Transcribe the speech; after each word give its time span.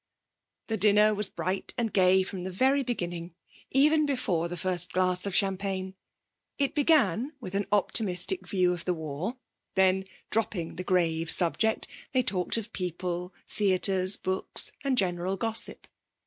The 0.65 0.77
dinner 0.77 1.13
was 1.13 1.29
bright 1.29 1.75
and 1.77 1.93
gay 1.93 2.23
from 2.23 2.43
the 2.43 2.49
very 2.49 2.81
beginning, 2.81 3.35
even 3.69 4.07
before 4.07 4.47
the 4.47 4.57
first 4.57 4.91
glass 4.91 5.27
of 5.27 5.35
champagne. 5.35 5.93
It 6.57 6.73
began 6.73 7.33
with 7.39 7.53
an 7.53 7.67
optimistic 7.71 8.47
view 8.47 8.73
of 8.73 8.85
the 8.85 8.95
war, 8.95 9.37
then, 9.75 10.05
dropping 10.31 10.77
the 10.77 10.83
grave 10.83 11.29
subject, 11.29 11.85
they 12.13 12.23
talked 12.23 12.57
of 12.57 12.73
people, 12.73 13.31
theatres, 13.47 14.17
books, 14.17 14.71
and 14.83 14.97
general 14.97 15.37
gossip. 15.37 15.85